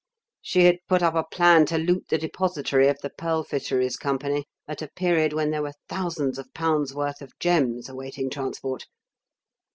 [0.41, 4.45] She had put up a plan to loot the depository of the Pearl Fisheries Company
[4.67, 8.87] at a period when there were thousands of pounds worth of gems awaiting transport.